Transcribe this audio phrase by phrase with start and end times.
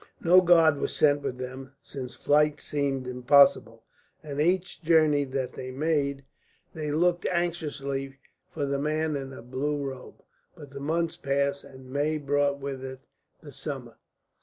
[0.23, 3.83] No guard was sent with them, since flight seemed impossible,
[4.23, 6.25] and each journey that they made
[6.73, 8.17] they looked anxiously
[8.49, 10.23] for the man in the blue robe.
[10.55, 13.01] But the months passed, and May brought with it
[13.41, 13.97] the summer.